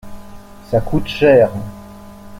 [0.71, 1.51] Ça coûte cher.